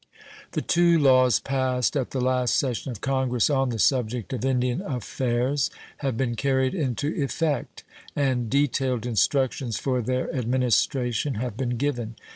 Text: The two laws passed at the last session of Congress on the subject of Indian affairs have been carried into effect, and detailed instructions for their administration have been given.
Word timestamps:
The 0.53 0.63
two 0.63 0.97
laws 0.97 1.39
passed 1.39 1.95
at 1.95 2.09
the 2.09 2.19
last 2.19 2.55
session 2.57 2.91
of 2.91 3.01
Congress 3.01 3.51
on 3.51 3.69
the 3.69 3.77
subject 3.77 4.33
of 4.33 4.43
Indian 4.43 4.81
affairs 4.81 5.69
have 5.97 6.17
been 6.17 6.35
carried 6.35 6.73
into 6.73 7.09
effect, 7.09 7.83
and 8.15 8.49
detailed 8.49 9.05
instructions 9.05 9.77
for 9.77 10.01
their 10.01 10.35
administration 10.35 11.35
have 11.35 11.55
been 11.55 11.77
given. 11.77 12.15